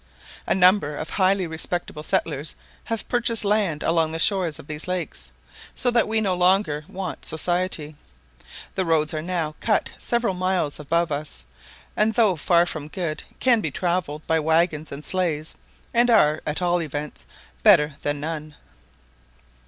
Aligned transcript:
A 0.47 0.55
number 0.55 0.95
of 0.97 1.11
highly 1.11 1.45
respectable 1.45 2.01
settlers 2.01 2.55
have 2.85 3.07
purchased 3.07 3.45
land 3.45 3.83
along 3.83 4.11
the 4.13 4.17
shores 4.17 4.57
of 4.57 4.65
these 4.65 4.87
lakes, 4.87 5.29
so 5.75 5.91
that 5.91 6.07
we 6.07 6.19
no 6.19 6.33
longer 6.33 6.83
want 6.87 7.23
society. 7.23 7.95
The 8.73 8.83
roads 8.83 9.13
are 9.13 9.21
now 9.21 9.53
cut 9.59 9.91
several 9.99 10.33
miles 10.33 10.79
above 10.79 11.11
us, 11.11 11.45
and 11.95 12.15
though 12.15 12.35
far 12.35 12.65
from 12.65 12.87
good 12.87 13.21
can 13.39 13.61
be 13.61 13.69
travelled 13.69 14.25
by 14.25 14.39
waggons 14.39 14.91
and 14.91 15.05
sleighs, 15.05 15.55
and 15.93 16.09
are, 16.09 16.41
at 16.47 16.63
all 16.63 16.81
events, 16.81 17.27
better 17.61 17.97
than 18.01 18.19
none. 18.19 18.55